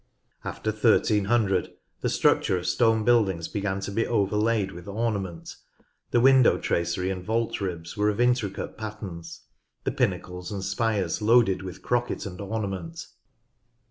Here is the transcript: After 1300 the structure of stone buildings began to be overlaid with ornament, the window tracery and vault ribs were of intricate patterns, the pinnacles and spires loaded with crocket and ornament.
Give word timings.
After 0.43 0.71
1300 0.71 1.73
the 2.01 2.09
structure 2.09 2.57
of 2.57 2.65
stone 2.65 3.03
buildings 3.05 3.47
began 3.47 3.81
to 3.81 3.91
be 3.91 4.03
overlaid 4.07 4.71
with 4.71 4.87
ornament, 4.87 5.55
the 6.09 6.19
window 6.19 6.57
tracery 6.57 7.11
and 7.11 7.23
vault 7.23 7.61
ribs 7.61 7.95
were 7.95 8.09
of 8.09 8.19
intricate 8.19 8.79
patterns, 8.79 9.41
the 9.83 9.91
pinnacles 9.91 10.51
and 10.51 10.63
spires 10.63 11.21
loaded 11.21 11.61
with 11.61 11.83
crocket 11.83 12.25
and 12.25 12.41
ornament. 12.41 13.05